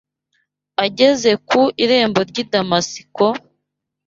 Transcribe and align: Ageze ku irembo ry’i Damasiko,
Ageze 0.85 1.31
ku 1.49 1.61
irembo 1.83 2.19
ry’i 2.29 2.45
Damasiko, 2.51 3.25